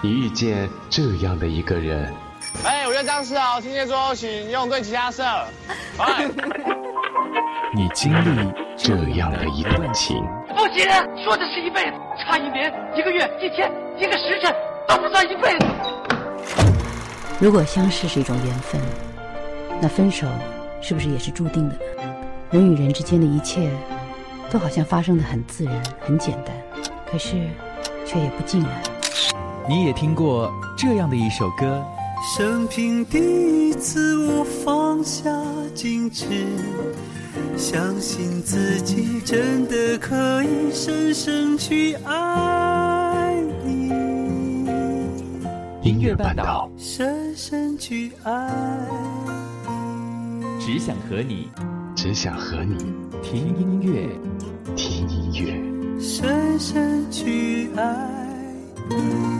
[0.00, 2.14] 你遇见这样的一个人。
[2.64, 5.24] 哎，我叫张世豪，听见说后请用对其他色。
[5.98, 6.28] 哎，
[7.74, 10.16] 你经历这样的一段情。
[10.54, 10.86] 不行，
[11.24, 14.54] 说的是一辈子，差一年、一个月、一天、一个时辰
[14.86, 15.66] 都不算一辈子。
[17.40, 18.80] 如果相识是一种缘分，
[19.80, 20.28] 那分手
[20.80, 21.80] 是不是也是注定的呢？
[22.52, 23.68] 人与人之间的一切，
[24.48, 26.54] 都好像发生的很自然、很简单，
[27.10, 27.48] 可是
[28.06, 28.70] 却也不尽然。
[29.68, 31.84] 你也听过这样的一首歌。
[32.34, 33.18] 生平第
[33.68, 35.30] 一次，我放下
[35.74, 36.24] 矜持，
[37.54, 43.90] 相信自己真的可以深深去爱你。
[45.82, 48.50] 音乐半岛，深深去爱
[49.68, 51.50] 你，只想和你，
[51.94, 52.74] 只想和你
[53.22, 54.08] 听音乐，
[54.74, 57.84] 听音乐，深深去爱
[58.88, 59.37] 你。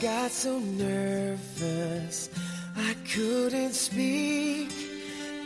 [0.00, 2.28] got so nervous
[2.76, 4.68] I couldn't speak.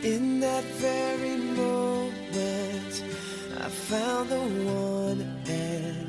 [0.03, 3.03] In that very moment,
[3.59, 6.07] I found the one and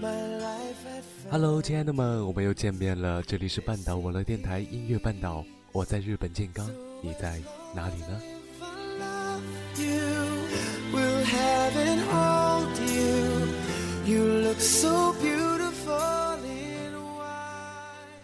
[0.00, 0.08] my
[0.38, 1.30] life had found.
[1.30, 6.70] Hello，亲爱的们，我们又见面了，这里是半岛网络电台音乐半岛，我在日本健冈，
[7.02, 7.40] 你在
[7.74, 8.20] 哪里呢？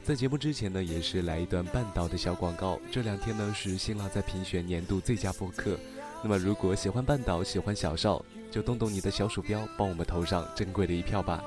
[0.06, 2.80] 在节目之前呢，也是来一段半岛的小广告。
[2.92, 5.80] 这两天呢，是新浪在评选年度最佳播客。
[6.22, 11.44] 那么，如果喜欢半岛，喜欢小少，就动动你的小鼠标，帮我们投上珍贵的一票吧。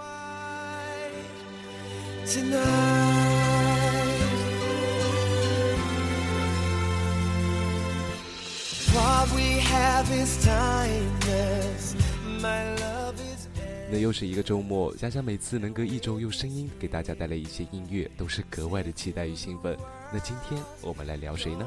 [13.91, 19.75] 那又是一个周末，想想每次能隔一周用声音给大家带来一些音乐，都是格外的期待与兴奋。
[20.12, 21.66] 那今天我们来聊谁呢？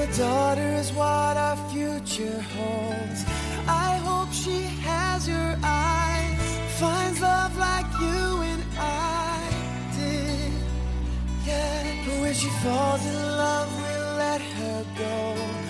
[0.00, 3.24] a daughter is what our future holds.
[3.66, 9.40] I hope she has your eyes, finds love like you and I
[9.98, 10.52] did.
[11.44, 15.67] Yeah, but when she falls in love, we'll let her go.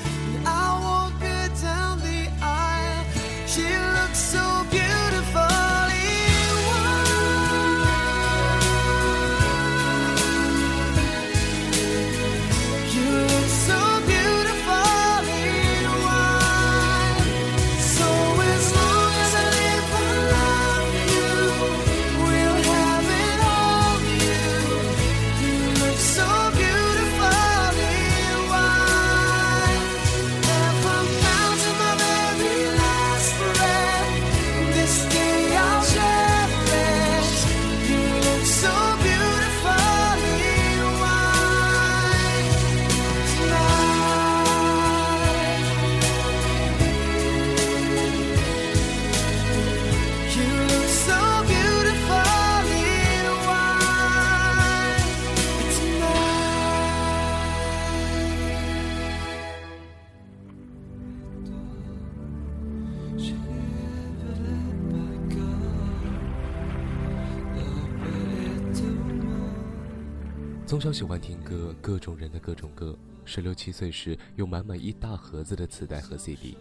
[70.67, 72.95] 从小喜欢听歌，各种人的各种歌，
[73.25, 76.59] 十六七岁时有满满一大盒子的磁带和 CD。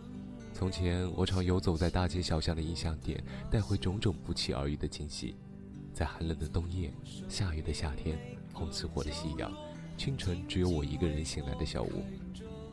[0.53, 3.21] 从前我常游走在大街小巷的音像店，
[3.51, 5.35] 带回种种不期而遇的惊喜。
[5.93, 6.91] 在寒冷的冬夜、
[7.27, 8.17] 下雨的夏天、
[8.53, 9.51] 红似火的夕阳、
[9.97, 12.05] 清晨只有我一个人醒来的小屋，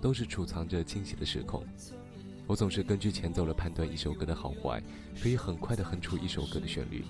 [0.00, 1.66] 都是储藏着惊喜的时空。
[2.46, 4.82] 我总是根据前奏来判断一首歌的好坏，
[5.22, 7.02] 可以很快地哼出一首歌的旋律，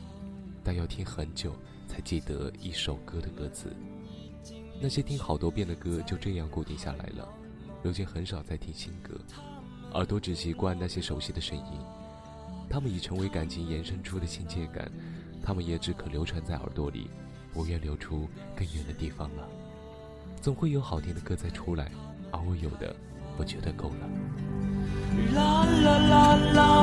[0.62, 1.56] 但要听很久
[1.88, 3.74] 才记得一首歌的歌词。
[4.80, 7.28] 那些听好多遍的歌就这样固定下来了，
[7.82, 9.18] 如今很少再听新歌，
[9.94, 11.80] 耳朵只习惯那些熟悉的声音，
[12.70, 14.88] 它们已成为感情延伸出的亲切感，
[15.42, 17.10] 它们也只可流传在耳朵里，
[17.52, 19.48] 不愿流出更远的地方了。
[20.40, 21.90] 总会有好听的歌再出来，
[22.30, 22.94] 而我有的，
[23.36, 24.53] 我觉得够了。
[25.34, 26.74] 啦啦啦，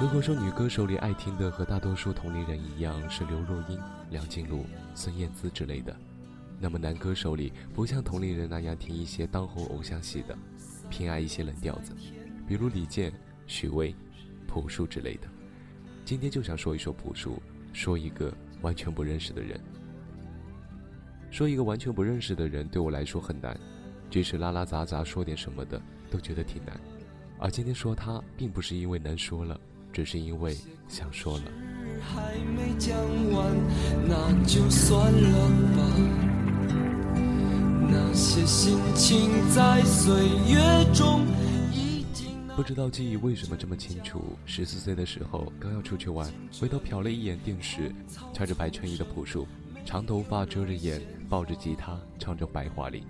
[0.00, 3.78] 如果说女歌手里爱听的和大多数同龄人一样是刘若英、
[4.10, 5.94] 梁静茹、孙燕姿之类的，
[6.58, 10.36] 那么男歌手里不像同龄人那样听一些当红偶像系的，
[10.90, 11.92] 偏爱一些冷调子，
[12.46, 13.12] 比如李健。
[13.48, 13.92] 许巍、
[14.46, 15.26] 朴树之类的，
[16.04, 17.42] 今天就想说一说朴树，
[17.72, 19.58] 说一个完全不认识的人。
[21.30, 23.58] 说一个完全不认识的人对我来说很难，
[24.10, 25.80] 即使拉拉杂杂说点什么的
[26.10, 26.78] 都觉得挺难。
[27.38, 29.58] 而今天说他，并不是因为难说了，
[29.92, 30.56] 只是因为
[30.86, 31.44] 想说了。
[32.00, 32.96] 还没讲
[33.32, 33.56] 完，
[34.06, 35.80] 那就算了吧。
[37.90, 40.14] 那些心情在岁
[40.46, 41.26] 月中。
[42.58, 44.36] 不知道记忆为什么这么清楚。
[44.44, 46.28] 十四岁的时候，刚要出去玩，
[46.60, 47.94] 回头瞟了一眼电视，
[48.34, 49.46] 穿着白衬衣的朴树，
[49.84, 53.02] 长头发遮着眼，抱着吉他唱着《白桦林》，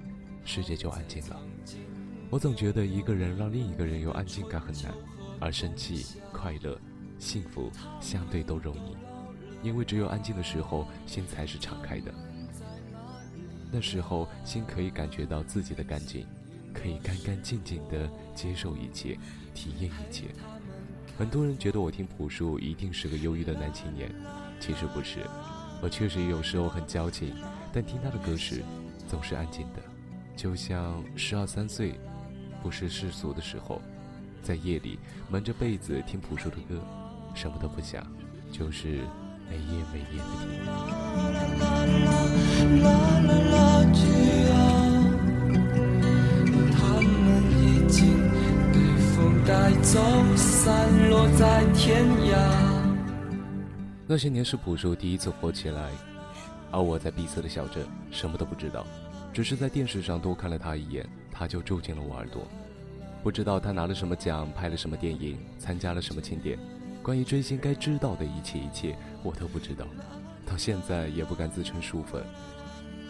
[0.44, 1.40] 世界就安静了。
[2.28, 4.92] 我总觉得一个人让另一个人有安静感很难，
[5.40, 6.78] 而生气、快乐、
[7.18, 7.72] 幸福
[8.02, 12.12] 相对都容易，因为只有安静的时候，心才是敞开的。
[13.72, 16.26] 那时候，心可以感觉到自己的干净。
[16.80, 19.18] 可以干干净净地接受一切，
[19.54, 20.26] 体验一切。
[21.18, 24.08] 很多人觉得我听朴树一定是个忧郁的男青年，
[24.60, 25.18] 其实不是。
[25.82, 27.34] 我确实有时候很矫情，
[27.72, 28.62] 但听他的歌时，
[29.08, 29.82] 总是安静的，
[30.36, 31.98] 就像十二三岁，
[32.62, 33.82] 不是世俗的时候，
[34.40, 34.98] 在夜里
[35.28, 36.80] 蒙着被子听朴树的歌，
[37.34, 38.06] 什么都不想，
[38.52, 39.00] 就是
[39.50, 40.24] 没夜没夜的
[44.72, 44.87] 听。
[48.06, 48.78] 被
[49.12, 50.00] 风带走，
[50.36, 52.38] 散落在天涯。
[54.06, 55.90] 那些年是朴树第一次火起来，
[56.70, 58.86] 而我在闭塞的小镇什么都不知道，
[59.32, 62.42] 只是在电视上多看了他一眼，他就住进了我耳朵。
[63.22, 66.58] 不知道他拿了什么奖，拍了什么电影，参加了什么庆典，
[67.02, 69.84] 关于追星该知道的一切一切，我都不知道。
[70.46, 72.24] 到现在也不敢自称书粉，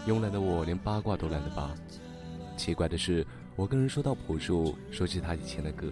[0.06, 1.70] 慵懒的我连八卦都懒得扒。
[2.56, 3.24] 奇怪的是，
[3.58, 5.90] 我跟人说到朴树，说起他以前的歌。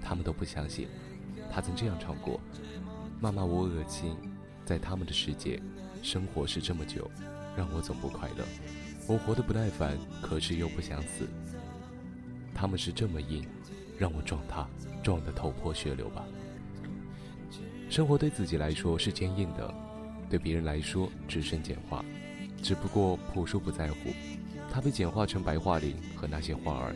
[0.00, 0.86] 他们都不相信，
[1.52, 2.40] 他曾这样唱过
[3.20, 4.16] ：“妈妈，我恶心，
[4.64, 5.60] 在他们的世界，
[6.04, 7.10] 生活是这么久，
[7.56, 8.44] 让我总不快乐。
[9.08, 11.26] 我活得不耐烦，可是又不想死。
[12.54, 13.44] 他们是这么硬，
[13.98, 14.64] 让我撞他，
[15.02, 16.24] 撞得头破血流吧。
[17.90, 19.74] 生活对自己来说是坚硬的，
[20.30, 22.04] 对别人来说只剩简化。
[22.62, 24.10] 只不过朴树不在乎，
[24.72, 26.94] 他被简化成白桦林和那些花儿，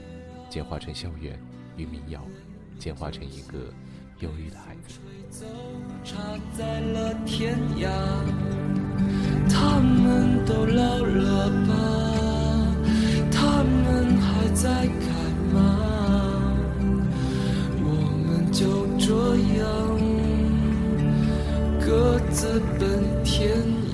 [0.48, 1.38] 简化成校园
[1.76, 2.22] 与民谣。”
[2.76, 3.72] 简化成一个
[4.18, 4.98] 忧郁的孩子。
[9.48, 11.72] 他们都老了吧？
[13.30, 15.06] 他们还在开
[15.54, 15.56] 吗？
[17.80, 17.86] 我
[18.26, 19.06] 们就这
[19.60, 19.62] 样
[21.80, 22.82] 各自奔
[23.22, 23.56] 天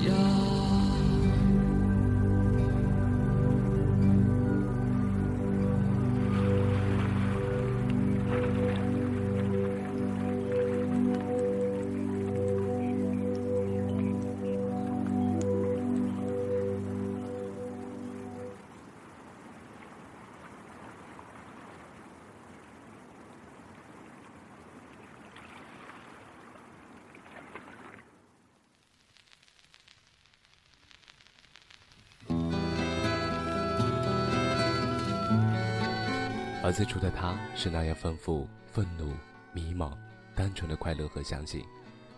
[36.63, 39.11] 而最初的他是那样丰富、愤怒、
[39.51, 39.97] 迷茫、
[40.35, 41.65] 单纯的快乐和相信。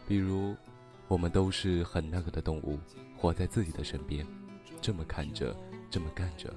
[0.06, 0.54] 比如，
[1.08, 2.78] 我们都是很那个的动物，
[3.18, 4.28] 活在自己的身边，
[4.82, 5.56] 这么看着，
[5.90, 6.54] 这么干着，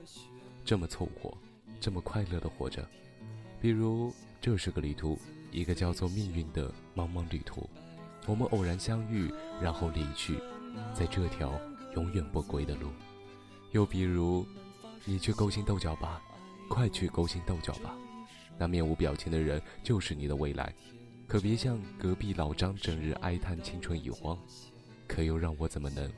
[0.64, 1.32] 这么凑合，
[1.80, 2.84] 这么快乐的活着。
[3.60, 5.16] 比如，这是个旅途，
[5.52, 7.70] 一个叫做命运的茫茫旅途。
[8.26, 10.40] 我们偶然相遇，然后离去，
[10.92, 11.52] 在这条
[11.94, 12.88] 永远不归的路。
[13.70, 14.44] 又比如，
[15.04, 16.20] 你去勾心斗角吧，
[16.68, 17.94] 快去勾心斗角吧。
[18.58, 20.72] 那面无表情的人就是你的未来，
[21.26, 24.38] 可别像隔壁老张整日哀叹青春已荒。
[25.06, 26.10] 可又让我怎么能？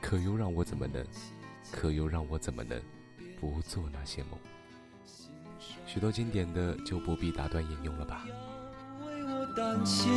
[0.00, 1.04] 可又让我怎么能？
[1.70, 2.80] 可又让我怎么能
[3.40, 4.38] 不做那些梦？
[5.86, 8.24] 许多经典的就不必打断引用了吧。
[9.04, 10.12] 为我担心，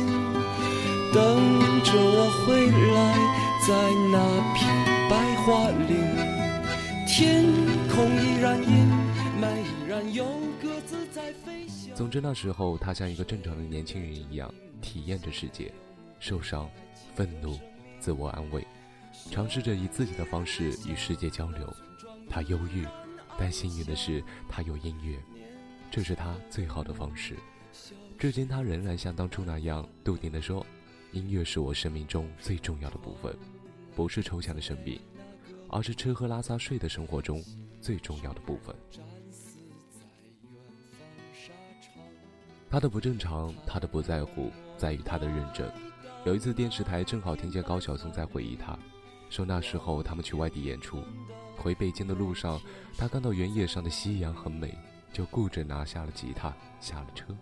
[1.12, 1.22] 等
[1.84, 3.14] 着我回来，
[3.66, 3.72] 在
[4.10, 4.16] 那
[4.54, 4.58] 片
[5.08, 5.14] 白
[5.44, 5.94] 桦林，
[7.06, 7.44] 天
[7.88, 8.88] 空依然阴，
[11.94, 15.72] 总之那时候，他像一个正常的年轻人一样，体验着世界，
[16.20, 16.70] 受伤、
[17.14, 17.58] 愤怒、
[17.98, 18.66] 自我安慰，
[19.30, 21.74] 尝试着以自己的方式与世界交流。
[22.28, 22.86] 他忧郁，
[23.38, 25.18] 但幸运的是，他有音乐。
[25.90, 27.36] 这是他最好的方式。
[28.18, 30.66] 至今，他仍然像当初那样笃定地说
[31.12, 33.34] ：“音乐是我生命中最重要的部分，
[33.94, 35.00] 不是抽象的生命，
[35.68, 37.42] 而是吃喝拉撒睡的生活中
[37.80, 38.74] 最重要的部分。”
[42.70, 45.70] 他的不正常，他的不在乎，在于他的认真。
[46.24, 48.76] 有一次，电视台正好听见高晓松在回忆他，
[49.30, 51.02] 说那时候他们去外地演出，
[51.56, 52.60] 回北京的路上，
[52.98, 54.76] 他看到原野上的夕阳很美。
[55.12, 57.34] 就顾着拿下了吉他，下了车，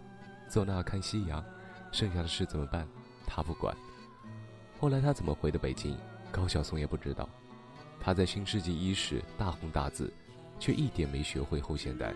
[0.49, 1.43] 坐那看夕阳，
[1.91, 2.87] 剩下的事怎么办？
[3.27, 3.75] 他不管。
[4.79, 5.97] 后来他怎么回的北京？
[6.31, 7.29] 高晓松也不知道。
[7.99, 10.13] 他在新世纪伊始大红大紫，
[10.61, 12.15] 却一点没学会后现代。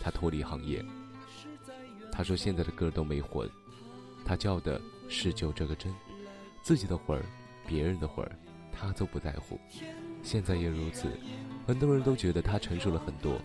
[0.00, 0.84] 他脱离行业。
[2.16, 3.48] 他说现在的歌都没魂。
[4.24, 5.94] 他叫的是就这个真，
[6.62, 7.24] 自己的魂儿，
[7.66, 8.32] 别人的魂儿，
[8.72, 9.60] 他都不在乎。
[10.22, 11.08] 现在也如此，
[11.66, 13.38] 很多人都觉得他成熟了很多。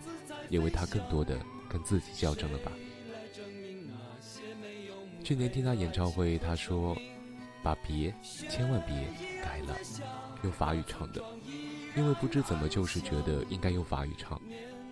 [0.48, 2.70] 因为他更多的跟自己较真了吧？
[5.24, 6.94] 去年听他演唱会，他说
[7.62, 8.94] ：“把别千万别
[9.42, 9.74] 改了，
[10.42, 11.22] 用法语唱的，
[11.96, 14.38] 因为不知怎么就是觉得应该用法语唱。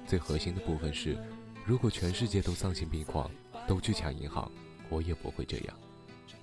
[0.07, 1.19] 最核心的部分是，
[1.67, 3.31] 如果全世界都丧心病狂，
[3.67, 4.51] 都去抢银行，
[4.89, 5.77] 我也不会这样。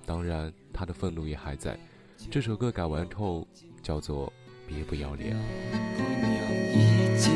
[0.06, 1.78] 当然，他的愤怒也还在。
[2.32, 3.48] 这首歌改完后
[3.84, 4.28] 叫做
[4.68, 5.36] 《别不要脸》。”
[7.18, 7.34] 苍，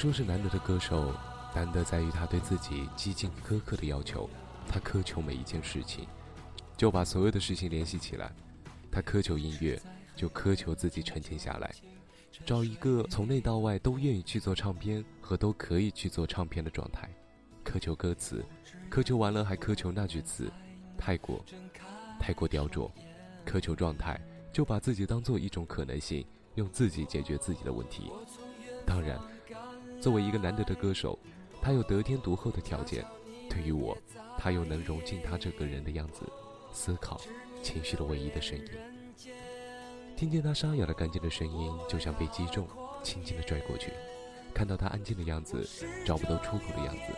[0.00, 1.12] 说是难得的歌手，
[1.54, 4.30] 难得在于他对自己极尽苛刻的要求。
[4.66, 6.06] 他苛求每一件事情，
[6.74, 8.32] 就把所有的事情联系起来。
[8.90, 9.78] 他苛求音乐，
[10.16, 11.70] 就苛求自己沉静下来，
[12.46, 17.06] 找一个从内到外都愿意去做唱片和都可以去做唱片的状态。
[17.62, 18.42] 苛求歌词，
[18.90, 20.50] 苛求完了还苛求那句词，
[20.96, 21.44] 太过，
[22.18, 22.90] 太过雕琢。
[23.44, 24.18] 苛求状态，
[24.50, 28.10] 就把自己当做一种可能性，用自己解决自己的问题。
[28.86, 29.20] 当然。
[30.00, 31.18] 作为一个难得的歌手，
[31.60, 33.04] 他有得天独厚的条件。
[33.50, 33.96] 对于我，
[34.38, 36.22] 他又能融进他这个人的样子、
[36.72, 37.20] 思考、
[37.62, 38.64] 情绪的唯一的声音。
[40.16, 42.66] 听见他沙哑的干净的声音，就像被击中，
[43.02, 43.92] 轻轻地拽过去。
[44.54, 45.68] 看到他安静的样子，
[46.06, 47.12] 找不到出口的样子，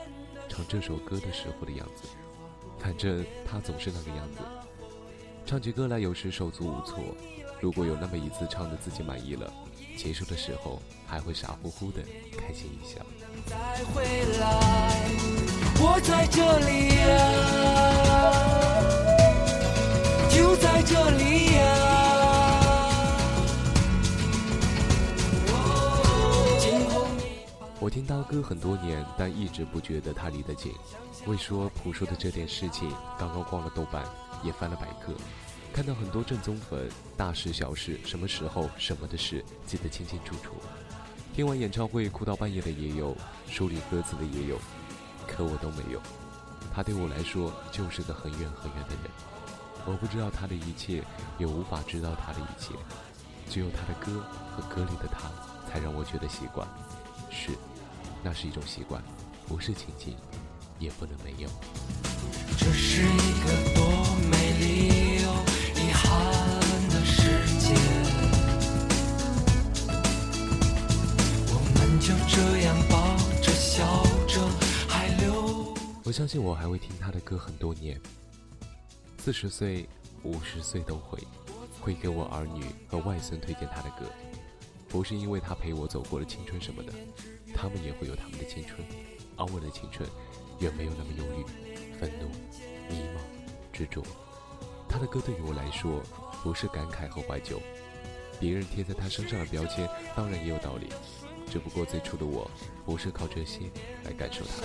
[0.48, 2.08] 唱这首歌的时候的样子，
[2.78, 4.38] 反正他总是那个样子。
[5.44, 6.98] 唱起歌来有时手足无措。
[7.60, 9.52] 如果有那么一次唱的自己满意了。
[9.96, 12.02] 结束的时候还会傻乎乎的
[12.36, 13.00] 开心一笑。
[15.84, 17.02] 我在这里呀
[20.30, 21.60] 就在这里呀
[27.80, 30.72] 我听刀哥很多年，但一直不觉得他离得近。
[31.26, 34.04] 为说朴树的这点事情，刚刚逛了豆瓣，
[34.44, 35.12] 也翻了百科，
[35.72, 36.86] 看到很多正宗粉，
[37.16, 40.52] 大事小事，什么时候什么的事，记得清清楚楚。
[41.34, 43.16] 听完演唱会哭到半夜的也有，
[43.48, 44.58] 梳理歌词的也有，
[45.26, 46.00] 可我都没有。
[46.74, 49.10] 他对我来说就是个很远很远的人，
[49.86, 51.02] 我不知道他的一切，
[51.38, 52.74] 也无法知道他的一切，
[53.48, 54.22] 只有他的歌
[54.54, 55.30] 和歌里的他，
[55.70, 56.68] 才让我觉得习惯。
[57.30, 57.50] 是。
[58.22, 59.02] 那是一种习惯，
[59.48, 60.14] 不是情境，
[60.78, 61.48] 也不能没有。
[62.56, 63.84] 这是一个多
[64.30, 64.91] 美丽
[72.02, 74.40] 就这样抱着笑着，
[74.88, 75.72] 还留。
[76.02, 78.00] 我相信我还会听他的歌很多年，
[79.18, 79.88] 四十岁、
[80.24, 81.16] 五十岁都会，
[81.80, 84.10] 会给我儿女和外孙推荐他的歌，
[84.88, 86.92] 不是因为他陪我走过了青春什么的。
[87.54, 88.84] 他们也会有他们的青春，
[89.36, 90.08] 而我的青春
[90.58, 92.26] 远没有那么忧郁、愤怒、
[92.88, 93.20] 迷茫、
[93.72, 94.02] 执着。
[94.88, 96.02] 他的歌对于我来说，
[96.42, 97.62] 不是感慨和怀旧，
[98.40, 100.88] 别人贴在他身上的标签当然也有道理，
[101.52, 102.50] 只不过最初的我
[102.86, 103.60] 不是靠这些
[104.04, 104.56] 来感受它。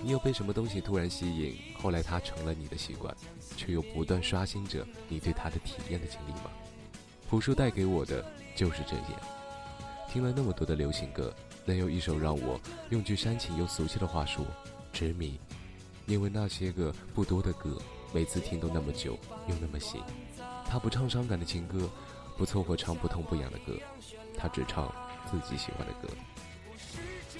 [0.00, 3.12] 你有被什么东西突然吸引，后来它成了你的习惯，
[3.56, 6.50] 却又不断刷新着你对它的体验的经历吗？
[7.28, 8.24] 朴树带给我的。
[8.56, 9.20] 就是这样，
[10.10, 11.32] 听了那么多的流行歌，
[11.64, 12.60] 能有一首让我
[12.90, 14.44] 用句煽情又俗气的话说
[14.92, 15.40] 执迷，
[16.04, 17.80] 因为那些个不多的歌，
[18.12, 19.16] 每次听都那么久
[19.48, 20.02] 又那么新。
[20.66, 21.88] 他不唱伤感的情歌，
[22.40, 23.78] 不凑合唱不痛不痒的歌，
[24.34, 24.90] 他只唱
[25.30, 26.08] 自己喜欢的歌，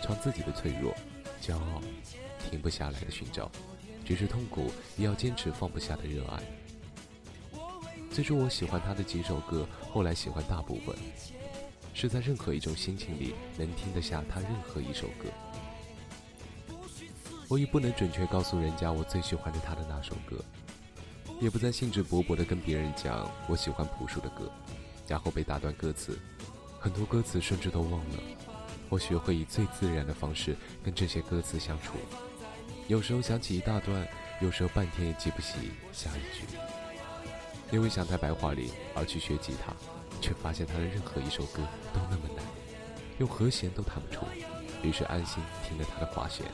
[0.02, 0.94] 唱自己的脆弱、
[1.40, 1.80] 骄傲、
[2.50, 3.50] 停不下来的寻找，
[4.04, 6.42] 只是痛苦也要坚持放不下的热爱。
[8.10, 10.94] 最初我喜欢他的几首歌，后来喜欢大部分，
[11.94, 15.30] 是在任何一种心情里能听得下他任何一首歌。
[17.48, 20.44] 我已不能准确告诉人家我最喜欢的他的那首歌，
[21.40, 24.52] 也不再兴致勃勃地跟别人讲我喜欢朴树的歌，
[25.10, 26.16] 然后被打断歌词，
[26.78, 28.16] 很多歌词甚至都忘了。
[28.88, 31.94] 我学会以最自然的方式跟这些歌词相处，
[32.86, 34.06] 有时候想起一大段，
[34.40, 36.44] 有时候半天也记不起下一句。
[37.72, 39.74] 因为想在白桦林而去学吉他，
[40.20, 42.44] 却发现他的任何一首歌都那么难，
[43.18, 44.24] 用和弦都弹不出。
[44.82, 46.46] 于是安心听了他的划弦，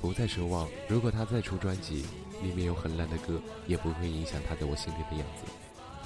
[0.00, 0.68] 不再奢望。
[0.88, 2.04] 如果他再出专辑，
[2.42, 5.50] 里面有很烂的歌，也不会影响他在我心里的样子。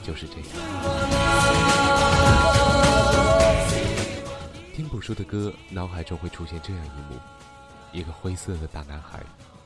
[0.02, 0.44] 就是这样。
[4.74, 7.20] 听朴树的歌，脑海中会出现这样一幕：
[7.92, 9.22] 一个灰色的大男孩，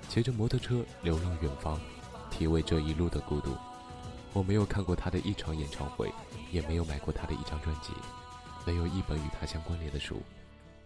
[0.08, 1.80] 骑着摩托车流浪远方，
[2.30, 3.56] 体味这一路的孤独。
[4.32, 6.12] 我没有看过他的一场演唱会，
[6.50, 7.92] 也没有买过他的一张专辑，
[8.66, 10.20] 没有一本与他相关联的书，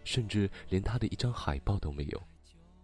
[0.03, 2.21] 甚至连他的一张海报都没有。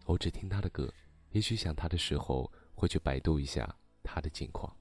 [0.05, 0.91] 我只听他的歌，
[1.31, 4.75] 也许想他的时候会去百度一下他的近况。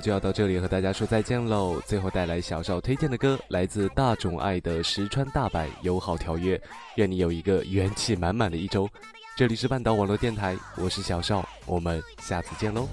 [0.00, 1.80] 就要到这里和大家说再见喽。
[1.86, 6.56] 最后带来小少推荐的歌，来自大众爱的《石川大阪友好条约》。
[6.96, 8.88] 愿你有一个元气满满的一周。
[9.36, 12.88] 这里是半岛网络电台，我是小少，我们下次见喽。